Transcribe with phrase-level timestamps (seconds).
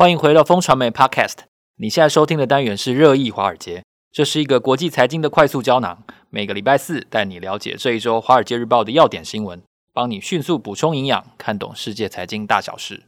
[0.00, 1.40] 欢迎回到风传媒 Podcast。
[1.76, 6.02] 你现在收听的单元是热议华尔街，这是一个国际财经的快速胶囊。
[6.30, 9.60] 每个礼拜四带你了解这一周《华尔街日报》的要点新闻，
[9.92, 13.02] 帮你迅速补充营养，看懂世界财经大小事。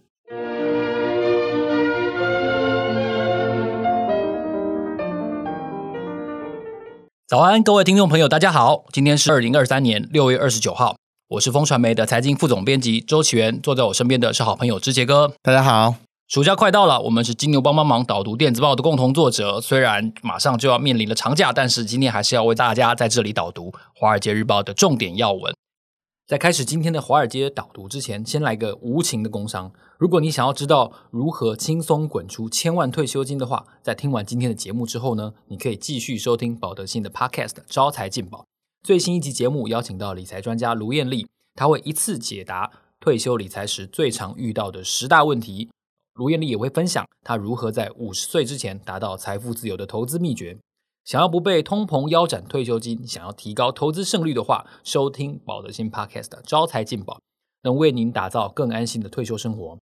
[7.26, 8.84] 早安，各位听众朋友，大家好。
[8.92, 10.96] 今天是二零二三年六月二十九号，
[11.28, 15.32] 我是风传媒的财经副总编辑周启源，坐在我身边的是好朋友之杰哥。
[15.42, 15.94] 大家好。
[16.32, 19.60] 暑假快到了，我们是金牛帮帮忙导读电子报的共同作者。
[19.60, 25.54] 虽然马上就要面临了长假，但是今天还是要为大家在这里导读《华尔街日报》的重点要闻。
[26.26, 29.70] 在开始今天的《华尔街》导读之前，先来个无情的工伤。
[29.98, 38.38] 如果你想要知道如何轻松滚出千万退休金的话，在听完今天的节目之后呢，你可以继续收听保德信的 Podcast《招财进宝》。
[38.82, 45.68] 最新一集节目邀请到理财专家卢艳丽，她会一次解答退休理财时最常遇到的十大问题。
[46.14, 50.58] 卢燕丽也会分享她如何在五十岁之前达到财富自由的投资秘诀。
[51.04, 57.20] 想要不被通膨腰斩退休金，想要提高投资胜率的话，收听保德信 Podcast 招财进宝，
[57.62, 59.78] 能为您打造更安心的退休生活。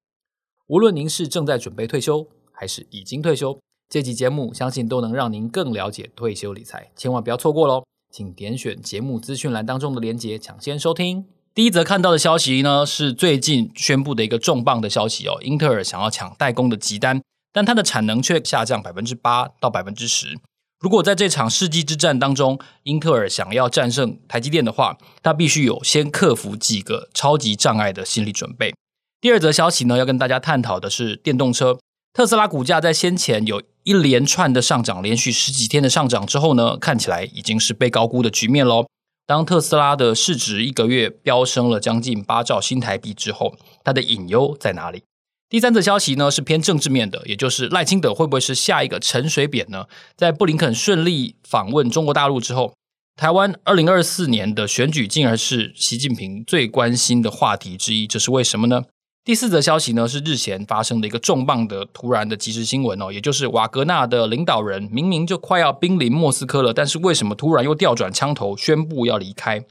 [0.69, 7.85] 无论您是正在准备退休，还是已经退休，这期节目相信都能让您更了解退休理财，千万不要错过喽！
[8.11, 11.40] 请点选节目资讯栏当中的链接，抢先收听。
[11.53, 17.21] 第一则看到的消息呢，是最近宣布的一个重磅的消息哦，英特尔想要抢代工的急单，
[17.53, 20.39] 但它的产能却下降百分之八到百分之十。
[20.79, 28.73] 如果在这场世纪之战当中，英特尔想要战胜台积电的话，它必须有先克服几个超级障碍的心理准备。
[29.21, 31.79] 第二则消息呢，要跟大家探讨的是电动车，
[32.15, 38.87] 特斯拉股价在先前有一连串的上涨，连续十几天的上涨之后呢，看起来已经是被高估的局面喽。
[39.31, 45.05] 当特斯拉的市值一个月飙升了将近八兆新台币之后，它的隐忧在哪里？
[45.49, 49.87] 第三则消息呢，是偏政治面的，也就是赖清德会不会是下一个陈水扁呢？
[50.17, 52.75] 在布林肯顺利访问中国大陆之后，
[53.15, 58.83] 台湾二零二四年的选举竟然是习近平最关心的话题之一，这是为什么呢？
[59.23, 69.63] 第四则消息呢，是日前发生的一个重磅的突然的即时新闻哦，也就是瓦格纳的领导人明明就快要兵临莫斯科了，但是为什么突然又调转枪头宣布要离开？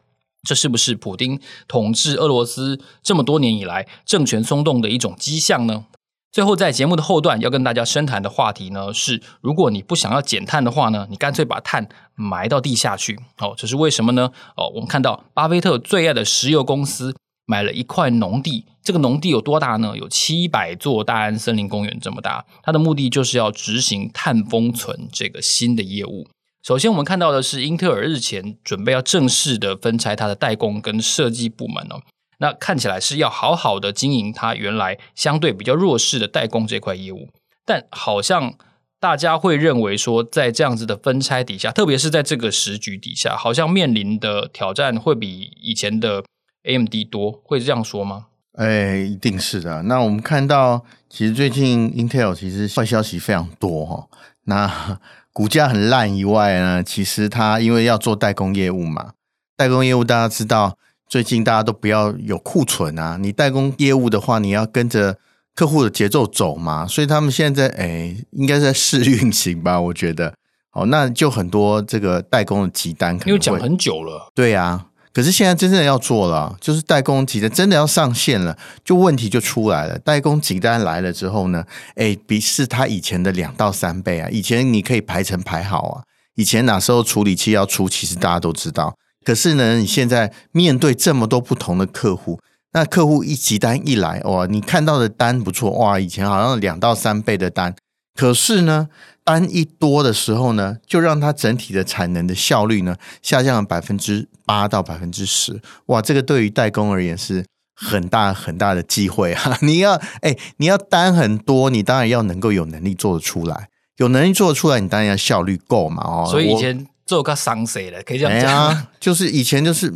[0.48, 5.86] 这是不是普丁统治俄罗斯这么多年以来政权松动的一种迹象呢？
[6.32, 14.32] 最后在节目的后段要跟大家深谈的话题呢，是如果你不想要减碳的话呢，你干脆把碳埋到地下去哦，这是为什么呢？
[14.56, 17.16] 哦，我们看到巴菲特最爱的石油公司。
[17.52, 19.94] 买了一块农地，这个农地有多大呢？
[19.96, 22.44] 有七百座大安森林公园这么大。
[22.64, 26.28] 它的目的就是要执行碳封存这个新的业务。
[26.64, 32.02] 首先，我们看到的是英特尔日前准备要正式的分拆它的代工跟设计部门哦。
[32.40, 37.30] 那看起来是要好好的经营它原来相对比较弱势的代工这块业务。
[37.64, 38.56] 但好像
[39.00, 46.24] 大家会认为说，在这样子的分拆底下，特别是在这个时局底下，好像面临的挑战会比以前的。
[46.64, 48.26] AMD 多会这样说吗？
[48.60, 49.84] 哎，一定是的。
[49.84, 54.06] 那我们看到，其实最近 Intel 其实坏消息非常多哈。
[54.44, 55.00] 那
[55.32, 59.12] 股价很烂以外呢，其实它因为要做代工业务嘛，
[59.56, 60.78] 代工业务大家知道，
[61.08, 63.16] 最近大家都不要有库存啊。
[63.18, 65.16] 你代工业务的话，你要跟着
[65.56, 66.86] 客户的节奏走嘛。
[66.86, 69.80] 所以他们现在哎，应该在试运行吧？
[69.80, 70.34] 我觉得。
[70.74, 74.30] 哦，那就很多这个代工的急单可能，因为讲很久了。
[74.36, 74.88] 对呀。
[75.12, 79.98] 可是现在真正要做了，就是代工急单真的要上线了，就问题就出来了。
[80.00, 81.66] 代工急单来了之后呢，
[81.96, 84.30] 哎，比是他以前的两到三倍啊！
[84.30, 86.04] 以前你可以排成排好啊，
[86.36, 88.96] 以前哪时候处理器要出，其实大家都知道。
[89.26, 92.40] 可是呢，你现在面对这么多不同的客户，
[92.74, 97.76] 那客户一急单一来，哇，你看到的单不错，哇，以前好像两到三倍的单，
[98.20, 98.90] 可是呢，
[99.24, 105.62] 单一多的时候呢，就让它整体的产能的效率呢下降了百分之八到百分之十。
[105.86, 109.58] 哇，这个对于代工而言是很大很大的机会啊！
[109.64, 116.28] 你要哎，你要单很多，你当然要能够有能力做得出来，有能力做得出来，你当然要效率够嘛哦。
[116.30, 119.88] 所以以前做个商谁了，可以这样讲，哎，就是以前就是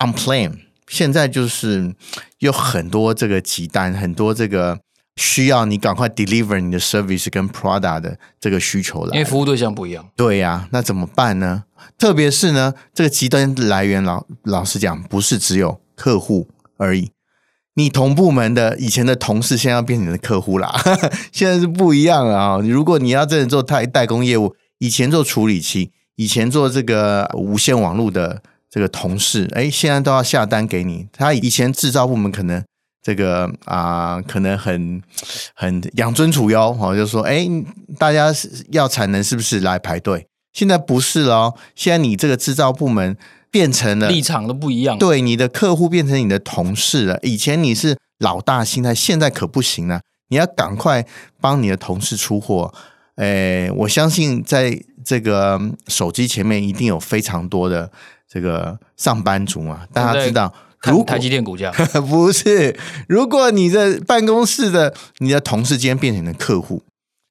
[0.00, 0.52] on plan，
[0.86, 1.94] 现在就是
[2.40, 4.78] 有很多这个急单，很多这个。
[5.16, 10.08] 需要你赶快 deliver 你的 service 跟 product 的这个需求来，因为服务对象不一样。
[10.16, 11.64] 对呀、啊，那怎么办呢？
[11.98, 17.10] 特别是呢，这个极端来源老老实讲，不是只有客户而已。
[17.74, 20.74] 你同部门的以前的同事，现在要变成你的客户啦。
[21.32, 22.58] 现在是不一样了啊！
[22.58, 31.08] 如果你要真的做代代工业务，以前做处理器，以前做这个无线网络的这个同事，哎，现在都要下单给你。
[31.12, 32.62] 他以前制造部门可能。
[33.02, 35.02] 这个啊、呃，可能很
[35.54, 37.48] 很养尊处优哦，就说哎，
[37.98, 38.32] 大家
[38.70, 40.26] 要产能是不是来排队？
[40.52, 43.16] 现在不是了哦，现在你这个制造部门
[43.50, 47.18] 变成了立场都不一样，对，你的客户变成你的同事了。
[47.22, 51.06] 以前你是老大心态，现在可不行了，你要赶快
[51.40, 52.72] 帮你的同事出货。
[53.16, 57.90] 哎，我相信在这个手机前面一定有非常多的
[58.28, 60.44] 这个上班族嘛，大家知道。
[60.44, 61.70] 如果台积电股价
[62.08, 62.76] 不是，
[63.08, 66.82] 如果你的办公室的你的同事今天变成了客户，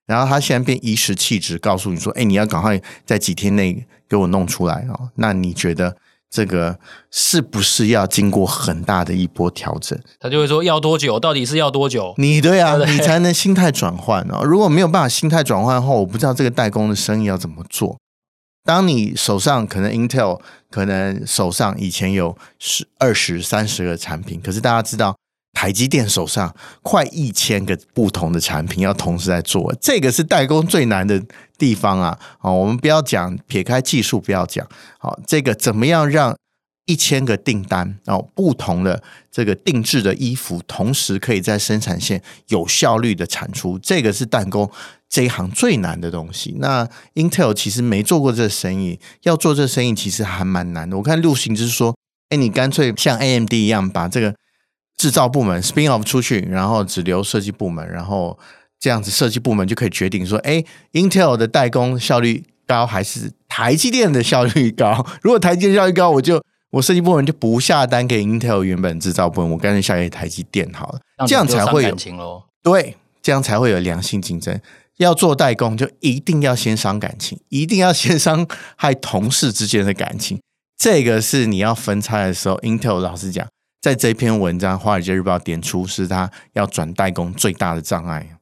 [0.05, 5.95] 然后他现在变颐指气使告诉你说：“哎，你要赶快在几天内给我弄出来哦。”那你觉得
[6.31, 6.77] 这个
[7.11, 9.99] 是不是要经过很大的一波调整？
[10.19, 11.19] 他就会说：“要多久？
[11.19, 14.43] 到底是要多久？”你对啊， 你才能心态转换哦。
[14.43, 17.97] 如果没有办法心态转换的话，我不知道这个代工的生意要怎么做。
[18.63, 20.39] 当你手上可能 Intel
[20.69, 25.15] 可能手上以前有十、二十、三十个产品，可是大家知道
[25.53, 31.21] 台积电手上快一千个不同的产品要同时在做，这个是代工最难的
[31.57, 32.19] 地方啊！
[32.37, 34.67] 好，我们不要讲撇开技术，不要讲
[34.99, 36.37] 好，这个怎么样让
[36.85, 39.01] 一千个订单哦，不同的
[39.31, 44.69] 这个定制的衣服，同时可以在生产线有效率的产出，这个是代工。
[45.09, 50.95] 这一行最难的东西，那 Intel 其实没做过这生意，要做这生意其实还蛮难的。
[50.97, 51.95] 我看陆行就是说，
[52.29, 54.35] 哎，你干脆像 AMD 一样，把这个
[54.97, 58.37] 制造部门 spin off 出去，然后只留设计部门，然后
[58.79, 60.63] 这样子设计部门就可以决定说，哎
[60.93, 65.03] ，Intel 的代工效率高还是台积电的效率高？
[65.23, 66.39] 如果台积电效率高，我就
[66.69, 71.97] 我设计部门就不下单给 Intel 原本制造部门，我干脆下给台积电好了，这样才会有
[72.61, 74.61] 对，这样才会有良性竞争。
[74.99, 80.39] 要做代工，就一定要先伤感情，一定要先伤害同事之间的感情。
[80.77, 83.47] 这个是你要分拆的时候，Intel 老师讲，
[83.81, 88.37] 在这篇文章《华尔街日报》点出是他要转代工最大的障碍。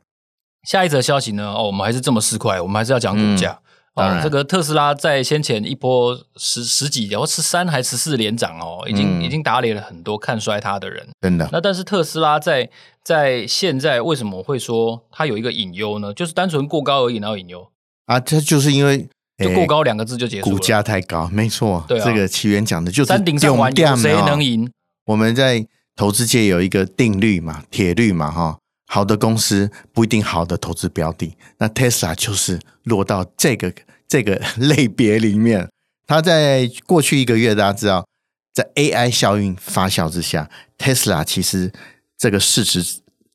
[0.67, 1.53] 下一则消息呢？
[1.53, 3.51] 哦，我们还是这么市侩，我们还是要讲股价。
[3.51, 3.66] 嗯
[3.97, 11.07] 当然、哦，这个特斯拉在先前一波十十几，然后十三还十四连涨哦，已经、嗯、已经打脸了很多看衰它的人。
[11.19, 11.49] 真的。
[11.51, 12.69] 那但是特斯拉在
[13.03, 16.13] 在现在为什么会说它有一个隐忧呢？
[16.13, 17.67] 就是单纯过高而已，然后隐忧
[18.05, 19.09] 啊，这就是因为
[19.43, 21.83] 就过高两个字就结束了，股价太高，没错。
[21.87, 24.71] 对、啊，这个起源讲的就是山顶上玩有谁能赢？
[25.07, 25.65] 我们在
[25.95, 31.37] 投资界有一个定律嘛，铁律嘛，哈，好的公司不一定好的投资标的。
[31.59, 33.71] 那特斯拉就是落到这个。
[34.09, 35.69] 这个 类别里面，
[36.05, 38.07] 它在过去一个月，大家知道，
[38.53, 41.73] 在 AI 效应发酵之下，Tesla 其实
[42.17, 42.81] 这个市值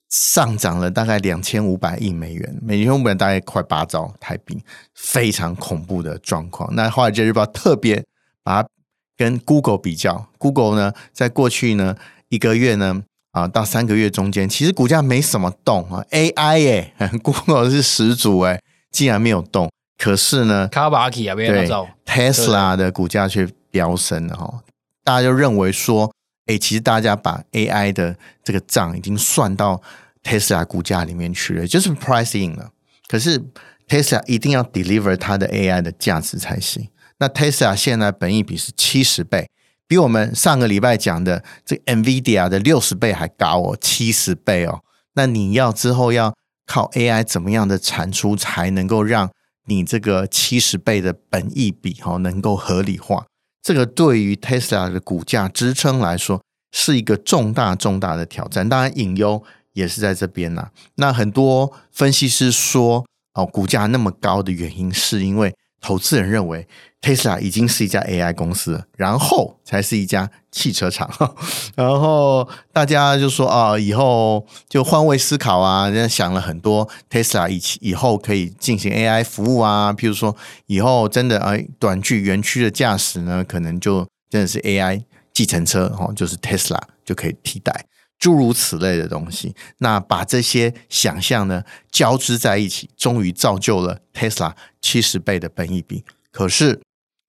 [0.09, 4.65] 上涨了大概两千五百亿美元，每天五百大概快八兆台币，
[4.95, 6.75] 非常恐怖的状况。
[6.75, 8.03] 那华尔街日报特别
[8.43, 8.69] 把它
[9.15, 11.95] 跟 Google 比较，Google 呢，在过去呢
[12.31, 13.03] 一个月呢
[13.33, 19.71] 啊到三个月中间，其实股价没什么动啊，AI 耶， Google 是始祖哎，竟然没有动。
[19.99, 21.69] 可是呢，卡巴奇啊，对
[22.07, 24.63] ，Tesla 的股价却飙升了哈。
[25.05, 26.13] 大家就认为说，
[26.47, 29.81] 哎，其实大家把 AI 的这个账已经算到
[30.23, 32.71] Tesla 股价里面去了，就是 price in 了。
[33.07, 33.41] 可是
[33.89, 36.89] Tesla 一定要 deliver 它的 AI 的价值才行。
[37.19, 39.49] 那 Tesla 现在本益比是七十倍，
[39.93, 44.81] 比我们上个礼拜讲的这 NVIDIA 的六十倍还高哦，七十倍哦。
[45.17, 46.35] 那你要之后要
[46.67, 49.31] 靠 AI 怎么样的产出才能够让
[49.67, 53.27] 你这个七十倍的本益比哈，能够合理化，
[53.63, 58.67] 这个对于 Tesla 的股价支撑来说是一个重大重大的挑战。
[58.67, 59.45] 当然，隐忧
[59.75, 60.71] 也是在这边呐。
[60.95, 65.55] 那很多分析师说，哦，股价那么高的原因是因为。
[65.83, 66.67] 投资人认为
[67.03, 71.11] ，Tesla 已经是一家 AI 公司，然后才是一家汽车厂。
[71.77, 80.35] 然后大家就说啊，以后就换位思考啊，人家想了很多，Tesla 以以后可以进行 AI 服务啊，譬如说
[80.67, 85.03] 以后真的哎，短距园区的驾驶呢，可能就真的是 AI
[85.35, 87.87] 计程车哦，就是 Tesla 就可以替代。
[88.23, 96.05] 诸如此类的东西，那把这些想象呢交织在一起，终于造就了 Tesla 七十倍的本益比。
[96.31, 96.81] 可是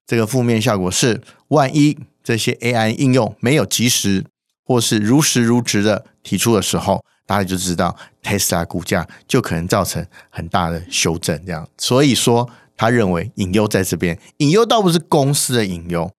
[0.06, 4.24] 这个负面效果是，万一这些 AI 应用没有及时
[4.64, 11.44] 或是如实如实的提出的时候，大家就知道 Tesla 股价就可能造成很大的修正。
[11.44, 12.48] 这样，所以说
[12.78, 16.12] 他认为隐忧在这边，隐忧倒不是公司的隐忧。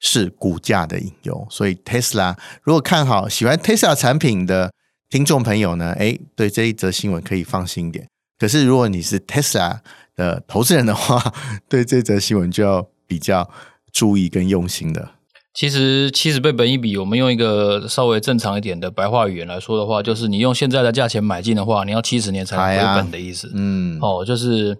[0.00, 4.72] 是股价的隐忧，所以 Tesla 如果看好喜欢 Tesla 产品的
[5.10, 8.08] 听众朋友呢，诶，对这一则新闻可以放心一点。
[8.38, 9.80] 可是如果你是 Tesla
[10.16, 11.32] 的投资人的话，
[11.68, 13.50] 对这则新闻就要比较
[13.92, 15.10] 注意跟用心的。
[15.52, 23.48] 其实七十倍本一比，我们用一个稍微正常一点的白话语言来说的话，就是你用现在的价钱买进的话，你要七十年才能回本的意思。
[23.48, 24.78] 啊、嗯，哦，就是。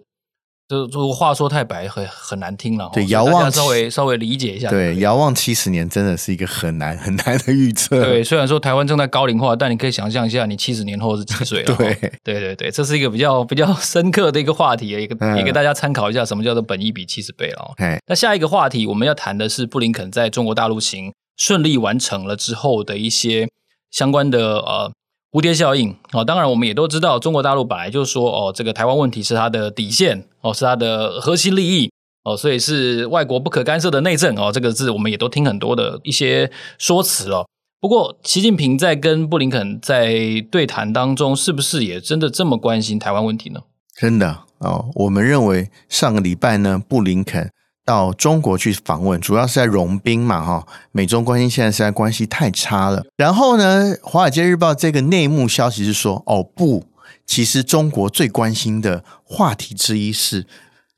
[0.71, 4.71] 就就话说太白很很难听了，对，遥望稍微稍微理解一下。
[4.71, 8.01] 对，遥望七十年真的是一个很难很难的预测。
[8.01, 11.75] 对，虽然说台湾正在高龄化，但你可以想象一下，你七十年后是几岁了？
[11.75, 17.75] 对，对对对，这是一个比较比较深刻的一个话题，也给也给大家参考一下，什么叫做本益比七十倍了。
[17.79, 23.49] 嗯，那下一个话题我们要谈的是布林肯在中国大陆行顺利完成了之后的一些
[23.91, 24.93] 相关的呃。
[25.33, 31.93] 蝴蝶效应哦，当然我们也都知道，中国大陆本来就说哦，这个台湾问题是它的底线哦，是它的核心利益
[32.25, 37.47] 哦，所以是外国不可干涉的内政哦，这个字我们也都听很多的一些说辞哦。
[37.81, 43.61] 不过，习近平在跟布林肯在对谈当中，是不是也真的这么关心台湾问题呢？
[43.97, 47.51] 真的哦，我们认为上个礼拜呢，布林肯。
[47.91, 50.65] 到中国去访问，主要是在融冰嘛，哈。
[50.93, 53.05] 美中关系现在实在关系太差了。
[53.17, 56.87] 然后呢，《华尔街日报》这个内幕消息是说，哦不，
[57.27, 60.47] 其实中国最关心的话题之一是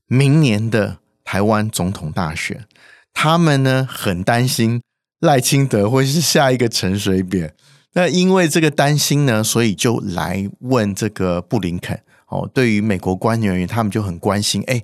[0.06, 2.66] 明年的台湾总统大选。
[3.14, 4.82] 他们呢很担心
[5.20, 7.54] 赖清德会是下一个陈水扁。
[7.94, 11.98] 那因为这个担心呢，所以就来问这个布林肯。
[12.28, 14.82] 哦，对于美国官员，他们就很关心，哎。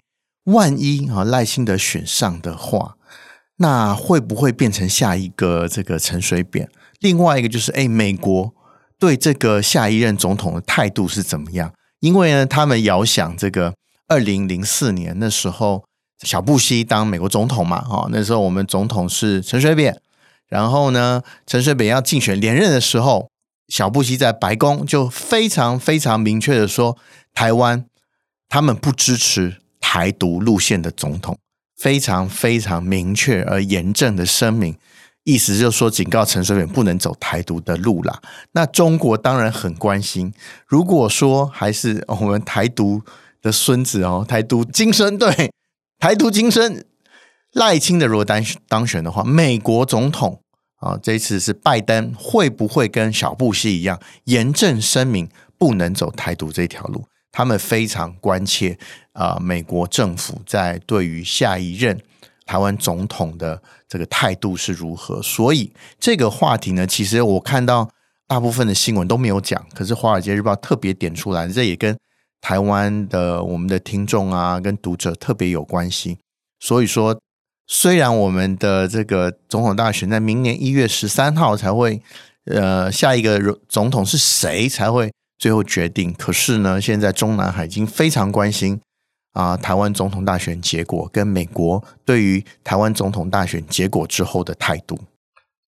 [0.48, 2.96] 万一啊赖清德选上的话，
[3.56, 6.68] 那会不会变成下一个这个陈水扁？
[7.00, 8.54] 另外一个就是，哎，美国
[8.98, 11.72] 对这个下一任总统的态度是怎么样？
[12.00, 13.74] 因为呢，他们遥想这个
[14.06, 15.84] 二零零四年那时候，
[16.22, 20.00] 小布希当美国总统嘛，哈，那时候我们总统是陈水扁，
[20.48, 23.28] 然后呢，陈水扁要竞选连任的时候，
[23.68, 26.96] 小布希在白宫就非常非常明确的说，
[27.34, 27.84] 台湾
[28.48, 29.58] 他们不支持。
[29.90, 31.38] 台独路线的总统
[31.74, 34.76] 非常非常明确而严正的声明，
[35.24, 38.20] 意思就是说，警告陈水扁不能走台独的路啦。
[38.52, 40.34] 那中国当然很关心，
[40.66, 43.00] 如果说还是我们台独
[43.40, 45.50] 的孙子哦，台独金孙对
[45.98, 46.84] 台独金孙
[47.52, 50.42] 赖清德如果当当选的话，美国总统
[50.80, 57.06] 啊，这一次是拜登，会不会跟小布希一样严正声明不能走台独这条路？
[57.38, 58.76] 他们非常关切
[59.12, 61.96] 啊、美国政府在对于下一任
[62.44, 65.22] 台湾总统的这个态度是如何。
[65.22, 67.88] 所以这个话题呢，其实我看到
[68.26, 71.96] 大部分的新闻都没有讲，可是《华尔街日报》特别点出来，这也跟
[72.40, 76.18] 台湾的我们的听众啊，跟读者特别有关系。
[76.58, 77.16] 所以说，
[77.68, 82.02] 虽然我们的这个总统大选在明年一月十三号才会，
[82.46, 85.12] 呃，下一个总统是谁才会。
[85.38, 88.80] 最后决定，可是呢，现在中南海已经非常关心
[89.34, 94.98] 啊，台湾总统大选结果跟美国对于台湾总统大选结果之后的态度。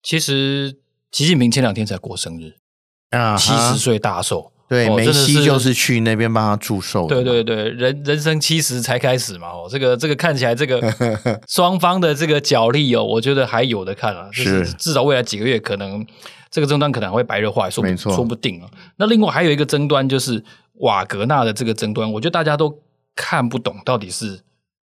[0.03, 0.75] 其实，
[1.11, 2.55] 习近平前两天才过生日
[3.11, 4.51] 啊，七十岁大寿。
[4.67, 7.05] 对，哦、梅西就是去那边帮他祝寿。
[7.05, 10.81] 对对对，人人生七十才开始嘛，哦，这个这个看起来这个
[11.47, 16.05] 双方的这个角力哦，我觉得还有的看啊，就是至少未来几个月可能。
[16.51, 18.69] 这个争端可能还会白热化，说不说不定啊。
[18.97, 20.43] 那另外还有一个争端，就是
[20.75, 22.77] 瓦格纳的这个争端，我觉得大家都
[23.15, 24.41] 看不懂到底是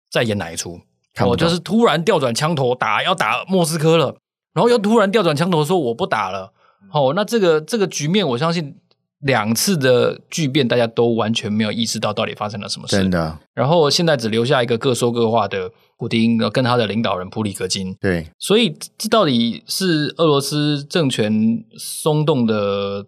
[0.10, 0.80] 在演哪一出。
[1.26, 4.16] 我，就是突然调转枪头打要打莫斯科了，
[4.54, 6.54] 然后又突然调转枪头说我不打了。
[6.94, 8.78] 哦，那这个这个局面，我相信。
[9.20, 12.96] 两次的巨变，大家都完全没有意识到到底发生了什么事。
[12.98, 13.36] 真的。
[13.56, 17.96] 然后现在只留下一个各说各话的普丁，跟他的领导人普里格金。
[18.00, 18.28] 对。
[18.40, 23.06] 所以这到底是俄罗斯政权松动的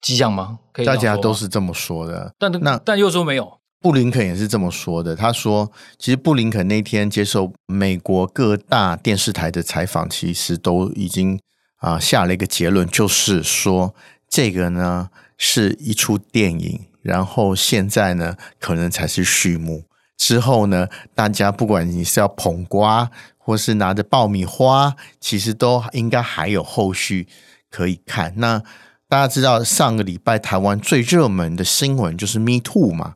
[0.00, 0.58] 迹象吗？
[0.72, 0.86] 可以。
[0.86, 2.34] 大家都是这么说的。
[2.38, 3.58] 但那但又说没有。
[3.80, 5.16] 布林肯也是这么说的。
[5.16, 11.36] 他说，其实布林肯那天接受美国各大电视台的采访，其实都已经
[11.78, 13.94] 啊、呃、下了一个结论，就是说
[14.28, 15.10] 这个呢。
[15.42, 19.84] 是一出电影，然后现在呢，可能才是序幕。
[20.20, 27.26] 之后呢，大家不管你是要捧瓜，或是拿着爆米花，其实都应该还有后续
[27.70, 28.34] 可以看。
[28.36, 28.62] 那
[29.08, 33.14] 大家知道，上个礼拜台湾最热门的新闻就是 Me Too 嘛。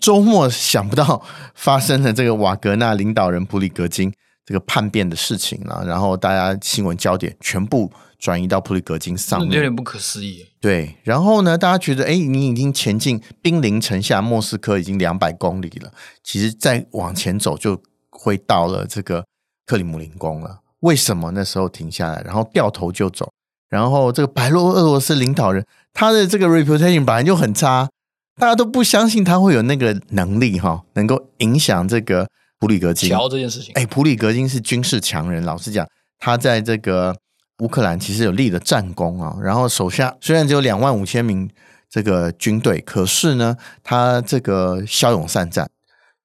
[0.00, 1.22] 周末想不到
[1.54, 4.12] 发生了这个瓦格纳领导人普里格金
[4.44, 7.92] 这个叛变的事情了，然后大家新闻焦点全部。
[8.20, 10.46] 转移到普里格金上面，有点不可思议。
[10.60, 15.90] 对，然后呢，大家觉得，哎，你已经前进，兵临城下，莫斯科已经两百公里了。
[16.22, 19.24] 其实再往前走，就会到了这个
[19.64, 20.60] 克里姆林宫了。
[20.80, 23.32] 为什么那时候停下来，然后掉头就走？
[23.68, 27.88] 然后这个白罗俄罗斯领导人，他的这个 reputation 本来就很差，
[28.36, 33.08] 大家都不相信他会有那个能力哈，能够影响这个普里格金。
[33.08, 35.86] 乔这件事情，哎，普里格金是军事强人，老实讲。
[36.18, 37.16] 他在这个
[37.60, 41.48] 乌克兰其实有立了战功啊，然后手下虽然只有两万五千名
[41.88, 45.68] 这个军队，可是呢，他这个骁勇善战，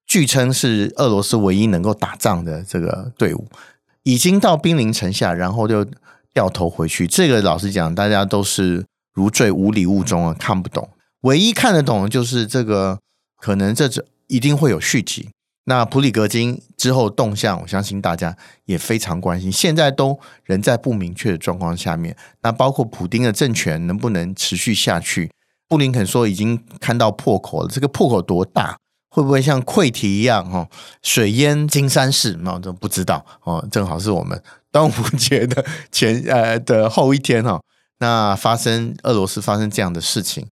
[0.06, 3.48] 据称是俄罗斯唯一能够打仗的这个队伍，
[4.04, 5.86] 已经到兵临城下，然后就
[6.34, 7.08] 掉头回去。
[7.08, 10.90] 这个老实讲，大家都是如坠五里雾中啊，看不懂。
[11.22, 13.00] 唯一看得懂的就是这个，
[13.42, 15.30] 可能这这一定会有续集。
[15.68, 19.52] 那普里格金之后动向，我相信大家也非常关心。
[19.52, 25.32] 现在都仍在不明确的状况下面，那包括普丁的政权能不能持续下去？
[25.68, 28.78] 布林肯说已经看到破口了，这个破口多大？
[29.10, 30.48] 会不会像溃堤一样？
[30.52, 30.68] 哈，
[31.02, 32.38] 水淹金山寺？
[32.42, 33.68] 那我都不知道哦。
[33.72, 34.40] 正好是我们
[34.72, 37.60] 端午节的前呃的后一天哈。
[38.00, 40.46] 那发生俄罗斯发生这样的事情，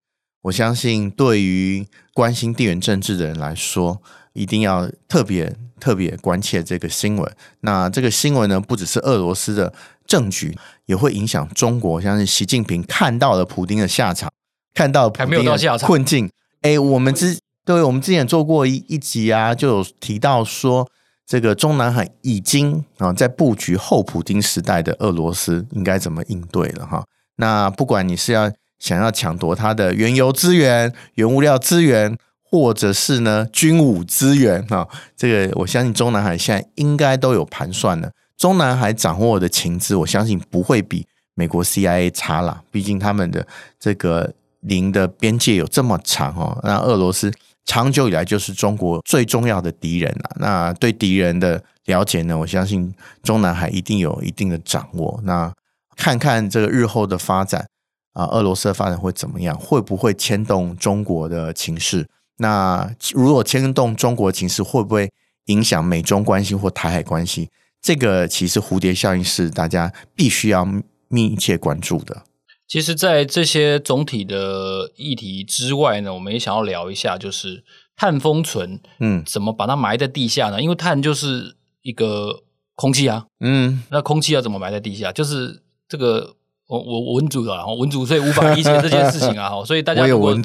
[0.43, 4.01] 我相信对于关心地缘政治的人来说。
[4.33, 7.35] 一定要特别特别关切这个新闻。
[7.61, 9.71] 那这个新闻呢，不只是俄罗斯的
[10.05, 12.01] 政局，也会影响中国。
[12.01, 14.31] 像是习近平看到了普丁的下场，
[14.73, 16.29] 看到普丁的困境。
[16.61, 20.89] 哎，我们之对，我们之前做过一一集啊，就有提到说，
[21.25, 27.03] 这个中南海已经啊在布局后普丁时代的俄罗斯应该怎么应对了哈。
[27.35, 32.17] 那不管你是要想要抢夺它的原油资源、原物料资源。
[32.53, 38.11] 或者是呢，军武资源啊，这个我相信中南海现在应该都有盘算了。
[38.37, 42.61] 中南海掌握的情资，我相信不会比美国 CIA 差啦。
[42.69, 43.47] 毕竟他们的
[43.79, 46.55] 这个邻的边界有这么长哦。
[46.63, 47.33] 那俄罗斯
[47.65, 50.29] 长久以来就是中国最重要的敌人啦。
[50.35, 52.93] 那对敌人的了解呢，我相信
[53.23, 55.19] 中南海一定有一定的掌握。
[55.23, 55.51] 那
[55.95, 57.65] 看看这个日后的发展
[58.13, 59.57] 啊，俄罗斯的发展会怎么样？
[59.57, 62.05] 会不会牵动中国的情势？
[62.37, 65.11] 那如果牵动中国情势，会不会
[65.45, 67.49] 影响美中关系或台海关系？
[67.81, 70.67] 这个其实蝴蝶效应是大家必须要
[71.07, 72.23] 密切关注的。
[72.67, 77.63] 其实，在这些总体的议题之外呢，我们也想要聊一下，就是
[77.95, 80.61] 碳封存，嗯，怎么把它埋在地下呢？
[80.61, 82.43] 因为碳就是一个
[82.75, 85.11] 空气啊，嗯，那空气要怎么埋在地下？
[85.11, 86.35] 就是这个。
[86.79, 89.51] 我我文组的，然后文组，所以无法理解这件事情啊。
[89.65, 90.43] 所以大家如果听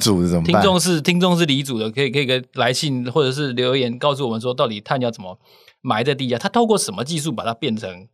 [0.61, 5.37] 众是听众是理组的，可以可以给来信或者是留言告诉我们说，到底碳要怎么
[5.81, 6.37] 埋在地下？
[6.37, 8.07] 它透过什么技术把它变成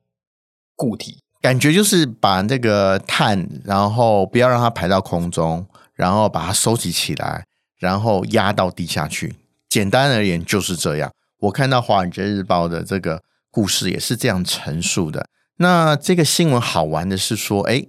[0.75, 1.19] 固体？
[1.41, 7.45] 感觉就是把那个碳，然后不要让它排到空中，然后把它收集起来，
[7.77, 9.35] 然后压到地下去。
[9.69, 11.11] 简单而言就是这样。
[11.41, 15.27] 我看到《华尔街日报》的这个故事也是这样陈述的。
[15.57, 17.85] 那这个新闻好玩的是说，哎，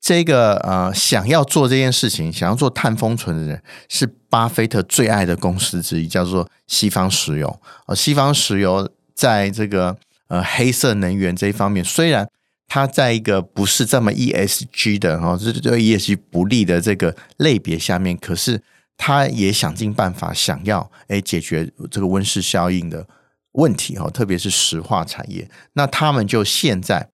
[0.00, 7.60] 这个呃，想要做这件事情，想要做碳封存的人，是巴菲特最爱的公司之一，叫做西方石油。
[7.86, 9.96] 呃，西方石油在这个
[10.28, 12.26] 呃黑色能源这一方面，虽然
[12.66, 18.62] 它在一个不是这么 ESG 的哦，这对 ESG 不利的这个类别下面，可是
[18.96, 23.06] 他也想尽办法想要哎解决这个温室效应的。
[23.52, 27.10] 问题哈，特别是石化产业，那他们就现在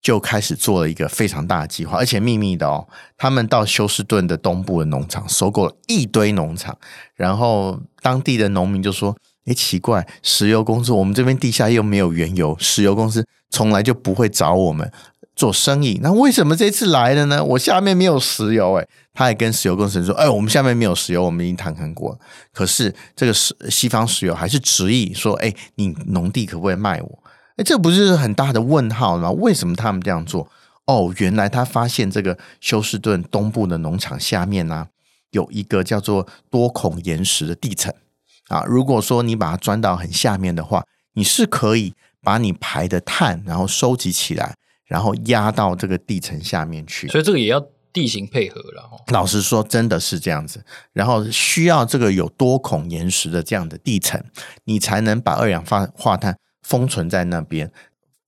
[0.00, 2.86] 就开始做了一个非常大的计划，而且秘密的哦。
[3.16, 6.78] 他们到休斯顿的东部的农场收购了一堆农场，
[7.14, 14.90] 然后当地的农民就说：“诶，奇怪，石油公司我们这边地下又没有原油，石油公司从来就不会找我们。”
[15.36, 17.42] 做生意，那为什么这次来了呢？
[17.44, 22.18] 我下面没有石油，诶，他还跟石油公司说，哎，我们下面没有石油，我们已经谈谈过了。
[22.52, 27.18] 可是这个石西方石油还是执意说，哎，你农地可不可以卖我？
[27.56, 29.30] 哎，这不是很大的问号吗？
[29.30, 30.48] 为什么他们这样做？
[30.86, 34.86] 哦，原来他发现这个休斯顿东部的农场下面呢，
[35.30, 37.92] 有一个叫做多孔岩石的地层
[38.48, 38.62] 啊。
[38.66, 44.54] 如果说你把它钻到很下面的话，你是可以把你排的碳然后收集起来。
[44.86, 48.90] 然后压到这个地层下面去，所以这个也要地形配合了。
[49.08, 50.64] 老实说，真的是这样子。
[50.92, 54.22] 然后需要这个有多孔岩石的这样的地层，
[54.64, 57.70] 你才能把二氧化碳封存在那边。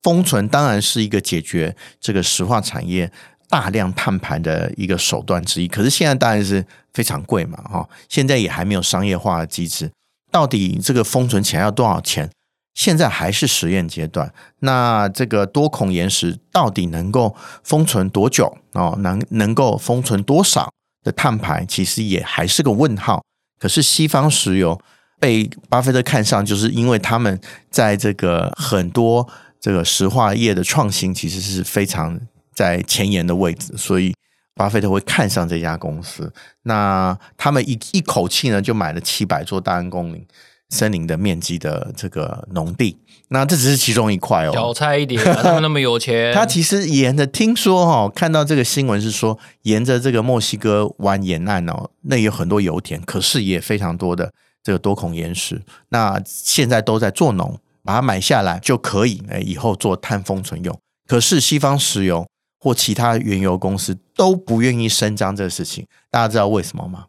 [0.02, 3.10] 封存当然是一个解决这个石化产业
[3.48, 5.66] 大量碳排的一个手段之一。
[5.66, 6.64] 可是现在当然是
[6.94, 7.88] 非常贵嘛，哈。
[8.08, 9.90] 现在也还没有商业化的机制，
[10.30, 12.30] 到底这个封存起来要多少钱？
[12.76, 17.34] 现在还是实验阶段，那这个多孔岩石到底能够
[17.64, 18.94] 封存多久哦？
[19.00, 20.70] 能能够封存多少
[21.02, 23.24] 的碳排，其实也还是个问号。
[23.58, 24.78] 可是西方石油
[25.18, 29.26] 被巴菲特看上，就是因为他们在这个很多
[29.58, 32.20] 这个石化业的创新，其实是非常
[32.54, 34.14] 在前沿的位置，所以
[34.54, 36.30] 巴菲特会看上这家公司。
[36.64, 40.26] 那他们一一口气呢，就买了七百座大安公林。
[40.70, 42.98] 森林的面积的这个农地。
[43.28, 46.32] 那这只是其中一块哦，小菜一碟， 他们那么有钱。
[46.32, 55.60] 他其实沿着听说、哦，看到这个新闻是说，沿着这个墨西哥湾沿岸哦，那有很多油田，可是也非常多的这个多孔岩石。
[55.88, 60.78] 那现在都在做农，把它买下来就可以，哎，以后做碳封存用。
[61.08, 62.24] 可是西方石油
[62.60, 67.06] 或其他原油公司都不愿意声张这个事情，大家知道为什么吗？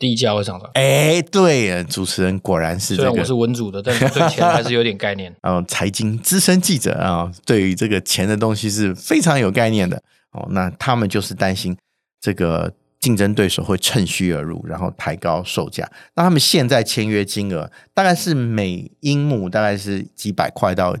[0.00, 0.10] 啊。
[0.10, 0.70] 地价会上涨。
[0.72, 3.08] 哎，对，主持人果然是这个。
[3.10, 5.30] 虽然我是文组的，但是对钱还是有点概念。
[5.44, 10.02] 哦，财经资深记者啊，对于这个钱的东西是非常有概念的。
[10.32, 11.76] 哦，那他们就是担心
[12.18, 15.86] 这个竞争对手会趁虚而入，然后抬高售价。
[16.14, 20.96] 那他们现在签约金额大概是每英亩大概是几百块到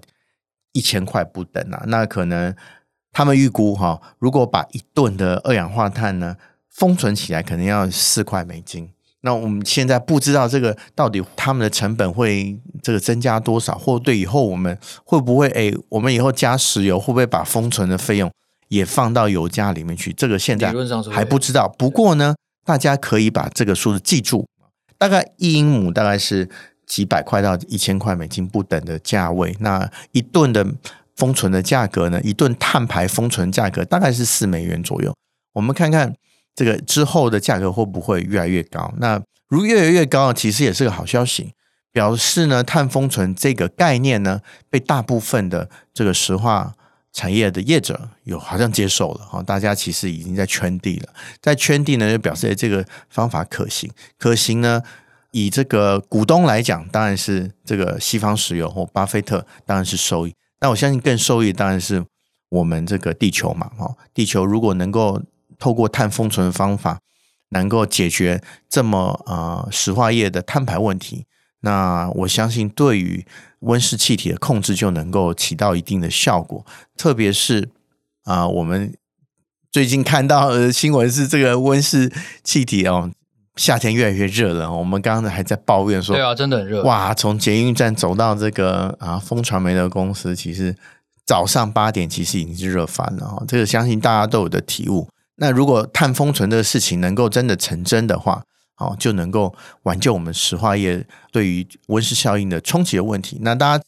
[0.72, 1.84] 一千块不等啊。
[1.86, 2.54] 那可能
[3.12, 6.36] 他们预估哈，如果把一吨的二氧化碳呢，
[6.72, 8.88] 封存起来可能要四块美金，
[9.22, 18.30] 那我们现在不知道这个到底他们的成本会这个增加多少，或对以后我们会不会哎，我们以后加石油会不会把封存的费用
[18.68, 20.12] 也放到油价里面去？
[20.12, 20.72] 这个现在
[21.10, 21.68] 还不知道。
[21.76, 24.46] 不过呢，大家可以把这个数字记住，
[24.96, 26.48] 大概一英亩大概是
[26.86, 29.54] 几百块到一千块美金不等的价位。
[29.60, 30.64] 那一吨的
[31.16, 32.20] 封存的价格呢？
[32.22, 35.12] 一吨碳排封存价格大概是四美元左右。
[35.52, 36.14] 我们看看。
[36.60, 38.92] 这个之后的价格会不会越来越高？
[38.98, 39.18] 那
[39.48, 41.54] 如越来越高，其实也是个好消息，
[41.90, 46.74] 表示呢，碳封存这个概念呢，被大部分的这个石化
[47.14, 51.08] 产业的业者有好像接受了哈，大家其实已经在圈地了，
[51.40, 53.90] 在圈地呢，就表示这个方法可行。
[54.18, 54.82] 可行呢，
[55.30, 60.34] 以这个股东来讲，当然是这个西方石油或巴菲特当然是受益。
[60.60, 62.04] 那我相信更受益当然是
[62.50, 65.22] 我们这个地球嘛，哈，地球如果能够。
[65.60, 66.98] 透过碳封存的方法，
[67.50, 71.26] 能够解决这么呃石化业的碳排问题，
[71.60, 73.24] 那我相信对于
[73.60, 76.64] 温室气体的控制就能够起到一定的效果。
[76.96, 77.68] 特别是
[78.24, 78.94] 啊、呃，我们
[79.70, 82.10] 最近看到的新闻是这个温室
[82.42, 83.10] 气体哦，
[83.56, 84.72] 夏天越来越热了。
[84.72, 86.82] 我们刚刚还在抱怨说，对啊，真的很热。
[86.84, 90.74] 哇，从捷运站走到这个啊风传媒的公司，其实
[91.26, 93.44] 早上八点其实已经是热翻了哦。
[93.46, 95.08] 这个相信大家都有的体悟。
[95.40, 98.42] 那如果碳封存这个事情能够真的成真的话，
[98.76, 103.38] 哦，就能够挽救我们石化业对于温室效应的冲击的问题。
[103.40, 103.84] 那大家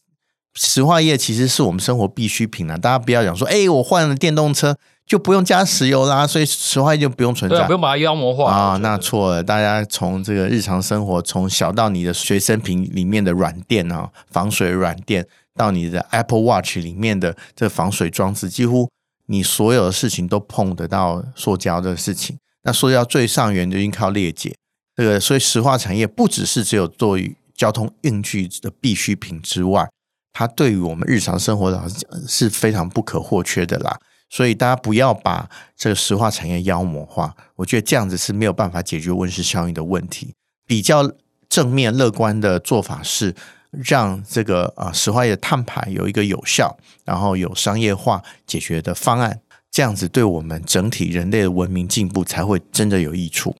[0.55, 4.75] 石化业其实是我们生活必需品啊，大家不要讲说，哎，我换了电动车
[5.07, 8.77] 就不用加石油啦，所以石化业就不用存在，对，不用把它妖魔化啊。
[8.79, 18.89] 那错了，大家从这个日常生活，从小到你的随身瓶里面的软垫啊，防水软垫，到你的 Apple Watch 里面的这防水装置，几乎。
[19.27, 24.57] 你所有的事情都碰得到塑胶的事情，那塑胶最上缘就应靠裂解，
[24.97, 29.89] 这个所以石化产业不只是只有作为交通运具的必需品之外，
[30.33, 33.99] 它对于我们日常生活来讲是非常不可或缺的啦。
[34.29, 40.35] 所以大家不要把这个石化产业妖魔化，我觉得这样子是没有办法解决温室效应的问题。
[40.67, 41.11] 比较
[41.49, 43.35] 正面乐观的做法是。
[43.73, 53.55] 让这个啊石化业的碳排有一个有效，然后有商业化解决的方案，这样子对我们整体人类的文明进步才会真的有益处。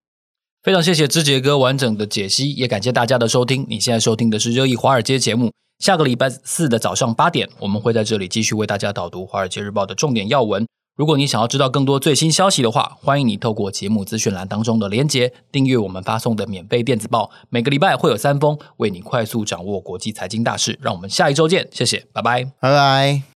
[0.63, 3.67] 非常谢谢之杰哥完整的解析，也感谢大家的收听。
[3.69, 10.65] 你现在收听的是热议华尔街节目，下个礼拜四的早上八点，我们会在这里继续为大家导读《华尔街日报》的重点要闻。
[10.95, 17.31] 如果你想要知道更多最新消息的话，欢迎你透过节目资讯栏当中的连结订阅我们发送的免费电子报。
[17.49, 20.79] 每个礼拜会有三封，为你快速掌握国际财经大事。
[20.83, 23.32] 让我们下一周见，谢谢，拜拜，拜拜。